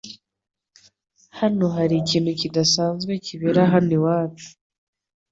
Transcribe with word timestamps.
Hano 1.39 1.65
hari 1.75 1.95
ikintu 2.01 2.31
kidasanzwe 2.39 3.11
kibera 3.25 3.61
hano 3.73 3.91
iwacu 3.97 4.49